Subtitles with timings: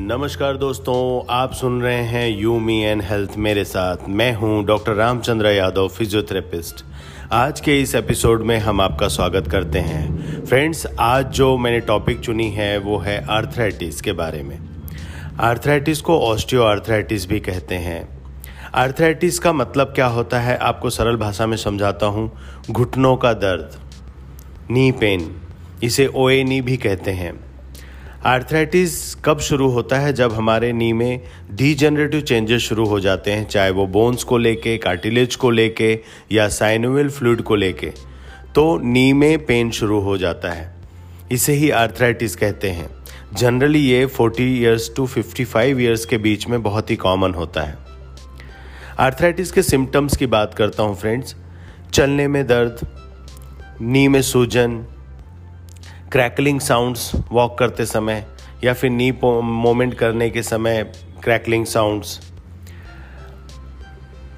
[0.00, 4.92] नमस्कार दोस्तों, आप सुन रहे हैं यू मी एंड हेल्थ मेरे साथ। मैं हूँ डॉक्टर
[4.92, 6.84] रामचंद्र यादव फिजियोथेरेपिस्ट
[7.32, 12.20] आज के इस एपिसोड में हम आपका स्वागत करते हैं। फ्रेंड्स आज जो मैंने टॉपिक
[12.20, 14.58] चुनी है, वो है आर्थराइटिस के बारे में।
[15.40, 18.08] आर्थराइटिस को ऑस्टियो आर्थराइटिस भी कहते हैं।
[18.74, 22.30] आर्थराइटिस का मतलब क्या होता है, आपको सरल भाषा में समझाता हूँ।
[22.70, 23.78] घुटनों का दर्द
[24.70, 25.34] नी पेन
[25.82, 27.47] इसे ओए नी भी कहते हैं।
[28.26, 30.12] आर्थराइटिस कब शुरू होता है?
[30.12, 31.20] जब हमारे नी में
[31.50, 36.00] डीजनरेटिव चेंजेस शुरू हो जाते हैं, चाहे वो बोन्स को लेके कार्टिलेज को लेके,
[36.32, 37.92] या साइनोविल फ्लूड को लेके
[38.54, 40.74] तो नी में पेन शुरू हो जाता है।
[41.32, 42.88] इसे ही आर्थराइटिस कहते हैं।
[43.34, 47.78] जनरली ये 40 इयर्स टू 55 इयर्स के बीच में बहुत ही कॉमन होता है।
[48.98, 51.36] आर्थराइटिस के सिम्टम्स की बात करता हूँ फ्रेंड्स
[51.92, 52.86] चलने में दर्द,
[53.80, 54.84] नी में सूजन
[56.12, 58.26] क्रैकलिंग साउंड्स वॉक करते समय
[58.64, 59.10] या फिर नी
[59.42, 60.82] मोमेंट करने के समय
[61.22, 62.20] क्रैकलिंग साउंड्स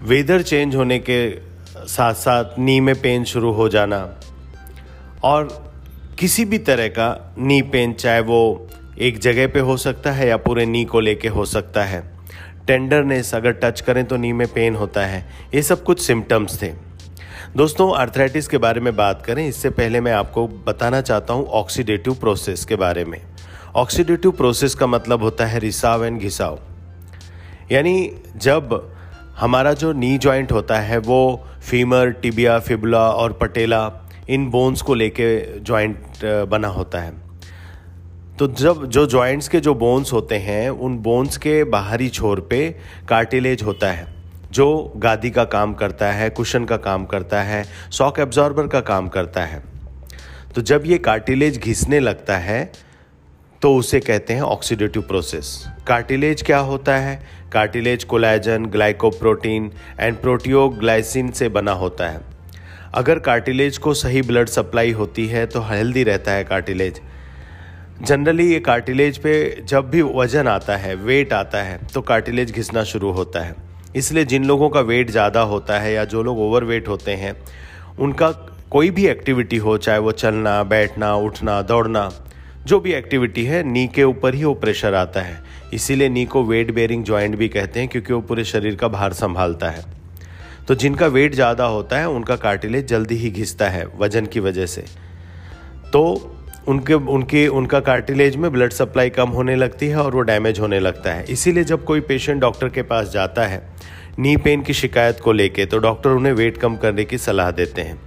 [0.02, 1.30] वेदर चेंज होने के
[1.86, 4.20] साथ साथ नी में पेन शुरू हो जाना
[5.24, 5.72] और
[6.18, 10.36] किसी भी तरह का नी पेन चाहे वो एक जगह पे हो सकता है या
[10.36, 12.02] पूरे नी को लेके हो सकता है।
[12.66, 16.72] टेंडरनेस अगर टच करें तो नी में पेन होता है। ये सब कुछ सिम्टम्स थे।
[17.56, 22.14] दोस्तों आर्थराइटिस के बारे में बात करें। इससे पहले मैं आपको बताना चाहता हूँ ऑक्सीडेटिव
[22.14, 23.18] प्रोसेस के बारे में।
[23.74, 26.58] ऑक्सीडेटिव प्रोसेस का मतलब होता है रिसाव एंड घिसाव।
[27.72, 28.92] यानी जब
[29.36, 33.82] हमारा जो नी जॉइंट होता है, वो फीमर टिबिया फिबुला और पटेला
[34.28, 37.12] इन बोन्स को लेके जॉइंट बना होता है।
[38.38, 42.68] तो जब जो जॉइंट्स के जो बोन्स होते हैं, उन बोन्स के बाहरी छोर पे
[43.08, 44.19] कार्टिलेज होता है।
[44.50, 49.08] जो गादी का काम करता है, कुशन का काम करता है, सॉक एब्जॉर्बर का काम
[49.08, 49.62] करता है।
[50.54, 52.72] तो जब ये कार्टिलेज घिसने लगता है
[53.62, 55.48] तो उसे कहते हैं ऑक्सीडेटिव प्रोसेस
[55.86, 57.20] कार्टिलेज क्या होता है?
[57.52, 62.20] Cartilage collagen, glycoprotein and proteoglycan से बना होता है।
[62.94, 67.00] अगर कार्टिलेज को सही ब्लड सप्लाई होती है तो हेल्दी रहता है कार्टिलेज।
[68.02, 72.84] जनरली ये कार्टिलेज पे जब भी वज़न आता है वेट आता है तो कार्टिलेज घिसना
[72.84, 73.54] शुरू होता है।
[73.96, 77.36] इसलिए जिन लोगों का वेट ज़्यादा होता है या जो लोग ओवर वेट होते हैं,
[77.98, 78.30] उनका
[78.70, 82.10] कोई भी एक्टिविटी हो, चाहे वो चलना, बैठना, उठना, दौड़ना,
[82.66, 85.42] जो भी एक्टिविटी है, नी के ऊपर ही वो प्रेशर आता है।
[85.74, 89.12] इसीलिए नी को वेट बेरिंग जॉइंट भी कहते हैं, क्योंकि वो पूरे शरीर का भार
[89.12, 89.84] संभालता है।
[90.68, 94.66] तो जिनका वेट ज़्यादा होता है, उनका कार्टिलेज जल्दी ही घिसता है, वज़न की वजह
[94.66, 94.84] से।
[95.92, 96.36] तो
[96.68, 100.80] उनके उनके, उनका कार्टिलेज में ब्लड सप्लाई कम होने लगती है और वो डैमेज होने
[100.80, 103.62] लगता है। इसीलिए जब कोई पेशेंट डॉक्टर के पास जाता है
[104.18, 107.82] नी पेन की शिकायत को लेके तो डॉक्टर उन्हें वेट कम करने की सलाह देते
[107.82, 108.00] हैं।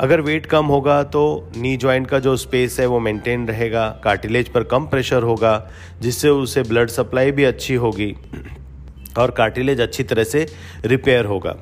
[0.00, 4.48] अगर वेट कम होगा तो नी जॉइंट का जो स्पेस है वो मेंटेन रहेगा कार्टिलेज
[4.48, 8.14] पर कम प्रेशर होगा, जिससे उसे ब्लड सप्लाई भी अच्छी होगी
[9.18, 10.46] और कार्टिलेज अच्छी तरह से
[10.84, 11.56] रिपेयर होगा।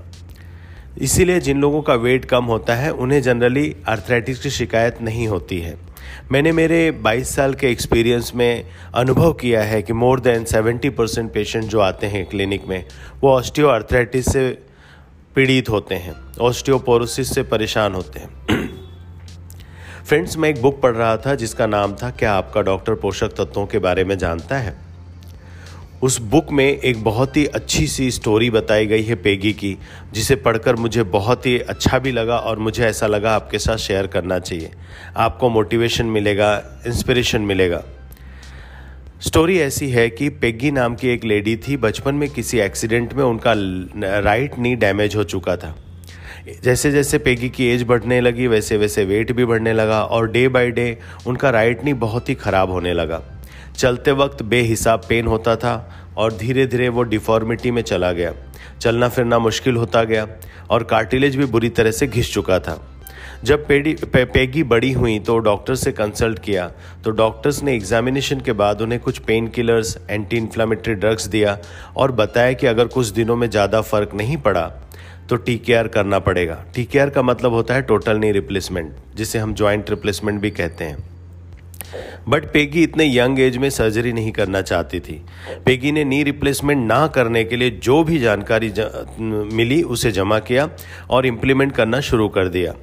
[1.01, 5.59] इसीलिए जिन लोगों का वेट कम होता है, उन्हें जनरली आर्थराइटिस की शिकायत नहीं होती
[5.61, 5.77] है।
[6.33, 11.33] मैंने मेरे 22 साल के एक्सपीरियंस में अनुभव किया है कि मोर देन 70 परसेंट
[11.33, 12.85] पेशेंट जो आते हैं क्लिनिक में,
[13.21, 14.59] वो ऑस्टियो आर्थराइटिस से
[15.35, 18.29] पीड़ित होते हैं ऑस्टियोपोरोसिस से परेशान होते हैं।
[20.07, 23.67] फ्रेंड्स मैं एक बुक पढ़ रहा था जिसका नाम था, क्या आपका डॉक्टर पोषक तत्वों
[23.67, 24.92] के बारे में जानता है?
[26.03, 29.77] उस बुक में एक बहुत ही अच्छी सी स्टोरी बताई गई है पेगी की,
[30.13, 34.07] जिसे पढ़कर मुझे बहुत ही अच्छा भी लगा और मुझे ऐसा लगा आपके साथ शेयर
[34.07, 34.71] करना चाहिए।
[35.17, 36.55] आपको मोटिवेशन मिलेगा
[36.87, 37.83] इंस्पिरेशन मिलेगा।
[39.21, 43.25] स्टोरी ऐसी है कि पेगी नाम की एक लेडी थी, बचपन में किसी एक्सीडेंट में
[43.25, 43.53] उनका
[44.21, 45.75] राइट नी डैमेज हो चुका था।
[46.65, 50.49] जैसे जैसे पेगी की एज बढ़ने लगी, वैसे वैसे वेट भी बढ़ने लगा और डे
[50.49, 50.97] बाय डे
[51.27, 53.23] उनका राइट नी बहुत ही ख़राब होने लगा।
[53.77, 55.75] चलते वक्त बेहिसाब पेन होता था
[56.19, 58.33] और धीरे धीरे वो डिफॉर्मिटी में चला गया।
[58.81, 60.27] चलना फिरना मुश्किल होता गया
[60.71, 62.81] और कार्टिलेज भी बुरी तरह से घिस चुका था।
[63.45, 66.71] जब पेडी पे, पेगी बड़ी हुई तो डॉक्टर से कंसल्ट किया
[67.05, 71.59] तो डॉक्टर्स ने एग्जामिनेशन के बाद उन्हें कुछ pain killers anti inflammatory drugs दिया
[71.97, 74.67] और बताया कि अगर कुछ दिनों में ज़्यादा फ़र्क नहीं पड़ा
[75.29, 79.91] तो टी करना पड़ेगा। टी का मतलब होता है टोटल नी रिप्लेसमेंट जिसे हम ज्वाइंट
[79.91, 81.12] रिप्लेसमेंट भी कहते हैं।
[82.29, 85.21] बट पेगी इतने यंग एज में सर्जरी नहीं करना चाहती थी।
[85.67, 88.73] पेगी ने नी रिप्लेसमेंट ना करने के लिए जो भी जानकारी
[89.57, 90.69] मिली उसे जमा किया
[91.11, 92.75] और इम्प्लीमेंट करना शुरू कर दिया।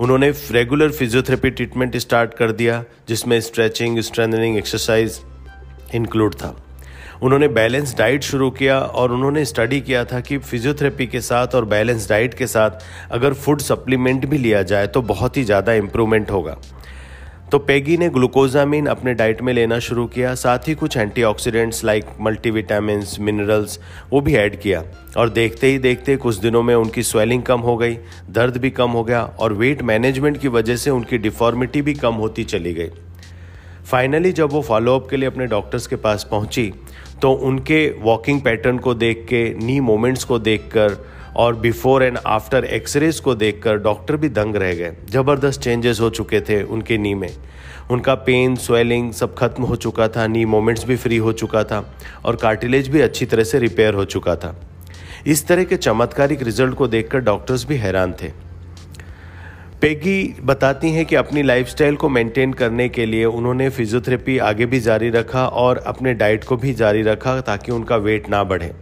[0.00, 5.20] उन्होंने रेगुलर फिजियोथेरेपी ट्रीटमेंट स्टार्ट कर दिया, जिसमें स्ट्रेचिंग स्ट्रेंथनिंग एक्सरसाइज
[5.94, 6.56] इंक्लूड था।
[7.22, 11.64] उन्होंने बैलेंस डाइट शुरू किया और उन्होंने स्टडी किया था कि फिजियोथेरेपी के साथ और
[11.64, 16.30] बैलेंस डाइट के साथ अगर फ़ूड सप्लीमेंट भी लिया जाए तो बहुत ही ज़्यादा इम्प्रूवमेंट
[16.30, 16.56] होगा।
[17.52, 22.04] तो पेगी ने ग्लूकोजामिन अपने डाइट में लेना शुरू किया, साथ ही कुछ एंटीऑक्सीडेंट्स लाइक
[22.20, 23.78] मल्टीविटामिन मिनरल्स
[24.12, 24.82] वो भी ऐड किया।
[25.16, 27.94] और देखते ही देखते कुछ दिनों में उनकी स्वेलिंग कम हो गई,
[28.30, 32.14] दर्द भी कम हो गया और वेट मैनेजमेंट की वजह से उनकी डिफॉर्मिटी भी कम
[32.14, 32.90] होती चली गई।
[33.84, 36.72] फाइनली जब वो फॉलोअप के लिए अपने डॉक्टर्स के पास पहुँची
[37.22, 40.96] तो उनके वॉकिंग पैटर्न को देख के नी मोमेंट्स को देखकर
[41.36, 46.10] और बिफोर एंड आफ्टर एक्सरेज को देखकर डॉक्टर भी दंग रह गए। ज़बरदस्त चेंजेस हो
[46.10, 47.30] चुके थे उनके नी में।
[47.90, 51.84] उनका पेन स्वेलिंग सब खत्म हो चुका था नी मोमेंट्स भी फ्री हो चुका था
[52.24, 54.54] और कार्टिलेज भी अच्छी तरह से रिपेयर हो चुका था।
[55.26, 58.28] इस तरह के चमत्कारिक रिज़ल्ट को देखकर डॉक्टर्स भी हैरान थे।
[59.80, 64.80] पेगी बताती हैं कि अपनी लाइफस्टाइल को मेंटेन करने के लिए उन्होंने फिजियोथेरेपी आगे भी
[64.80, 68.72] जारी रखा और अपने डाइट को भी जारी रखा ताकि उनका वेट ना बढ़े।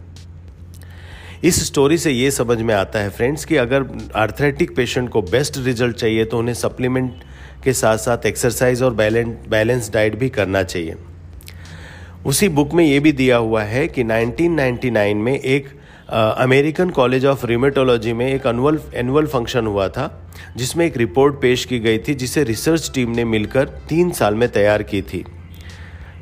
[1.44, 3.84] इस स्टोरी से ये समझ में आता है फ्रेंड्स कि अगर
[4.16, 7.22] आर्थरेटिक पेशेंट को बेस्ट रिज़ल्ट चाहिए तो उन्हें सप्लीमेंट
[7.64, 10.96] के साथ साथ एक्सरसाइज और बैलेंस डाइट भी करना चाहिए।
[12.26, 15.68] उसी बुक में ये भी दिया हुआ है कि 1999 में एक
[16.10, 21.64] अमेरिकन कॉलेज ऑफ़ रिमेटोलॉजी में एक अनुअल एनुअल फ़ंक्शन हुआ था, जिसमें एक रिपोर्ट पेश
[21.64, 25.24] की गई थी, जिसे रिसर्च टीम ने मिलकर तीन साल में तैयार की थी।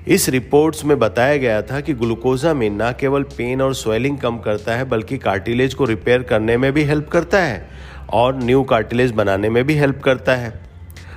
[0.08, 4.76] इस रिपोर्ट्स में बताया गया था कि ग्लूकोजामिन न केवल पेन और स्वेलिंग कम करता
[4.76, 7.68] है, बल्कि कार्टिलेज को रिपेयर करने में भी हेल्प करता है
[8.12, 10.52] और न्यू कार्टिलेज बनाने में भी हेल्प करता है।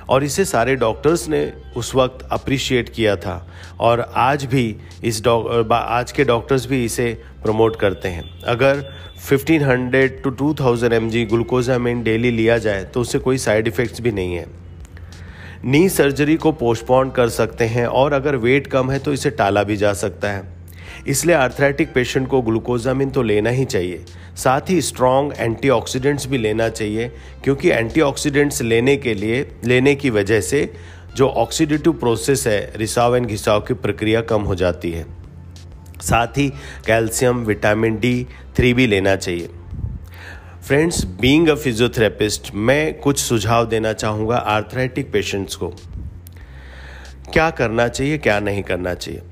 [0.08, 3.36] और इसे सारे डॉक्टर्स ने उस वक्त अप्रिशिएट किया था
[3.80, 4.64] और आज भी
[5.04, 7.12] इस आज के डॉक्टर्स भी इसे
[7.42, 8.84] प्रमोट करते हैं। अगर
[9.28, 14.12] 1500 to 2000 M G glucosamine daily लिया जाए तो उससे कोई साइड इफ़ेक्ट्स भी
[14.12, 14.46] नहीं है।
[15.64, 19.62] नी सर्जरी को पोस्टपोन कर सकते हैं और अगर वेट कम है तो इसे टाला
[19.62, 20.42] भी जा सकता है।
[21.08, 24.04] इसलिए आर्थराइटिक पेशेंट को ग्लूकोजामिन तो लेना ही चाहिए।
[24.36, 27.08] साथ ही स्ट्रॉन्ग एंटीऑक्सीडेंट्स भी लेना चाहिए,
[27.44, 30.72] क्योंकि एंटीऑक्सीडेंट्स लेने के लिए, लेने की वजह से
[31.16, 35.06] जो ऑक्सीडेटिव प्रोसेस है, रिसाव एंड घिसाव की प्रक्रिया कम हो जाती है।
[36.02, 36.48] साथ ही
[36.86, 38.26] कैल्शियम, विटामिन डी,
[38.56, 39.48] थ्री भी लेना चाहिए।
[40.62, 45.68] फ्रेंड्स बीइंग अ फिजियोथेरेपिस्ट मैं कुछ सुझाव देना चाहूँगा आर्थराइटिक पेशेंट्स को।
[47.32, 49.22] क्या करना चाहिए, क्या नहीं करना चाहिए?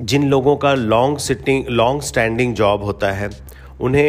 [0.00, 3.30] जिन लोगों का long sitting long standing job होता है,
[3.80, 4.06] उन्हें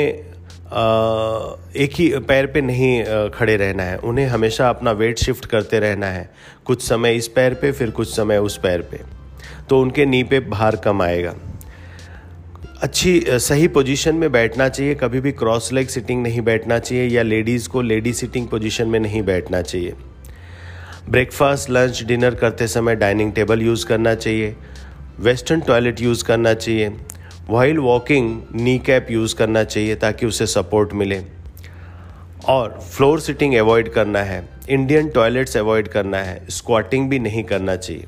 [1.76, 6.08] एक ही पैर पे नहीं खड़े रहना है। उन्हें हमेशा अपना वेट शिफ्ट करते रहना
[6.08, 6.30] है।
[6.66, 9.02] कुछ समय इस पैर पे, फिर कुछ समय उस पैर पे।
[9.70, 11.36] तो उनके नी पे भार कम आएगा।
[12.82, 17.24] अच्छी सही पोजीशन में बैठना चाहिए, कभी भी क्रॉस लेग सिटिंग नहीं बैठना चाहिए या
[17.24, 19.94] लेडीज़ को लेडी सिटिंग पोजीशन में नहीं बैठना चाहिए।
[21.10, 24.56] ब्रेकफास्ट लंच डिनर करते समय डाइनिंग टेबल यूज़ करना चाहिए।
[25.20, 26.92] वेस्टर्न टॉयलेट यूज़ करना चाहिए।
[27.50, 31.22] While walking knee cap use करना चाहिए ताकि उसे सपोर्ट मिले।
[32.48, 37.76] और फ्लोर सिटिंग अवॉइड करना है। इंडियन टॉयलेट्स अवॉइड करना है। स्क्वाटिंग भी नहीं करना
[37.76, 38.06] चाहिए।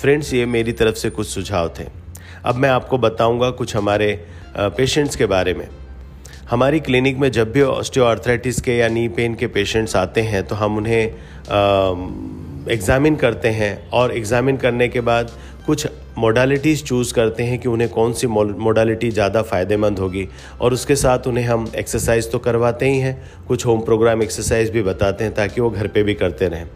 [0.00, 2.05] फ्रेंड्स ये मेरी तरफ़ से कुछ सुझाव थे।
[2.46, 4.08] अब मैं आपको बताऊँगा कुछ हमारे
[4.56, 5.66] पेशेंट्स के बारे में।
[6.50, 10.54] हमारी क्लिनिक में जब भी ऑस्टियोआर्थराइटिस के या नी पेन के पेशेंट्स आते हैं तो
[10.54, 11.02] हम उन्हें
[12.68, 15.30] एग्ज़ामिन करते हैं और एग्ज़ामिन करने के बाद
[15.66, 15.86] कुछ
[16.18, 20.26] मोडालिटीज़ चूज़ करते हैं कि उन्हें कौन सी मोडालिटी ज़्यादा फ़ायदेमंद होगी।
[20.60, 23.16] और उसके साथ उन्हें हम एक्सरसाइज तो करवाते ही हैं,
[23.48, 26.66] कुछ होम प्रोग्राम एक्सरसाइज भी बताते हैं ताकि वो घर पे भी करते रहें।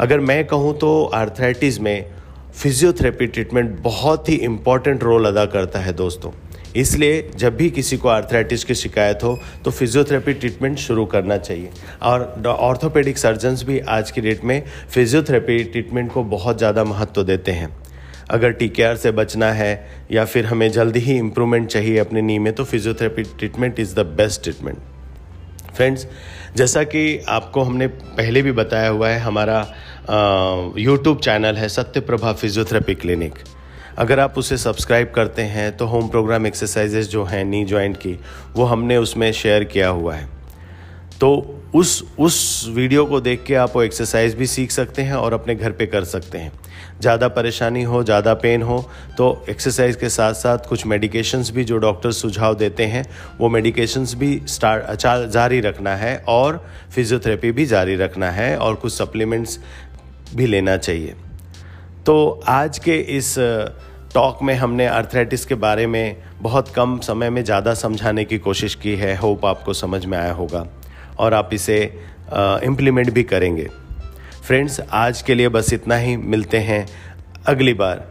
[0.00, 2.04] अगर मैं कहूँ तो आर्थराइटिस में
[2.58, 6.30] फिजियोथेरेपी ट्रीटमेंट बहुत ही इंपॉर्टेंट रोल अदा करता है दोस्तों।
[6.76, 11.70] इसलिए जब भी किसी को आर्थराइटिस की शिकायत हो तो फिजियोथेरेपी ट्रीटमेंट शुरू करना चाहिए।
[12.02, 17.52] और ऑर्थोपेडिक सर्जन्स भी आज की डेट में फिजियोथेरेपी ट्रीटमेंट को बहुत ज़्यादा महत्व देते
[17.52, 17.70] हैं।
[18.30, 22.52] अगर टी से बचना है, या फिर हमें जल्दी ही इम्प्रूवमेंट चाहिए अपने नी में
[22.52, 24.78] तो physiotherapy treatment is the best treatment
[25.76, 26.06] friends
[26.56, 29.60] जैसा कि आपको हमने पहले भी बताया हुआ है, हमारा
[30.78, 33.34] यूट्यूब चैनल है सत्य प्रभा फिजियोथेरेपी क्लिनिक
[33.98, 38.18] अगर आप उसे सब्सक्राइब करते हैं तो होम प्रोग्राम एक्सरसाइजेज जो हैं नी ज्वाइंट की,
[38.52, 40.26] वो हमने उसमें शेयर किया हुआ है।
[41.20, 45.32] तो उस उस वीडियो को देख के आप वो एक्सरसाइज भी सीख सकते हैं और
[45.32, 46.52] अपने घर पे कर सकते हैं।
[47.00, 48.78] ज़्यादा परेशानी हो, ज़्यादा पेन हो
[49.18, 53.04] तो एक्सरसाइज के साथ साथ कुछ मेडिकेशंस भी जो डॉक्टर सुझाव देते हैं,
[53.38, 58.92] वो मेडिकेशंस भी स्टार्ट जारी रखना है और फिजियोथेरेपी भी जारी रखना है और कुछ
[58.92, 59.58] सप्लीमेंट्स
[60.34, 61.14] भी लेना चाहिए।
[62.06, 63.34] तो आज के इस
[64.14, 68.74] टॉक में हमने अर्थराइटिस के बारे में बहुत कम समय में ज़्यादा समझाने की कोशिश
[68.74, 70.66] की है। होप आपको समझ में आया होगा।
[71.18, 71.78] और आप इसे
[72.64, 73.68] इम्प्लीमेंट भी करेंगे।
[74.44, 76.86] फ्रेंड्स आज के लिए बस इतना ही। मिलते हैं
[77.46, 78.06] अगली बार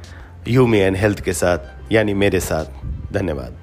[0.47, 2.65] यू मी एंड हेल्थ के साथ, यानी मेरे साथ।
[3.13, 3.57] धन्यवाद।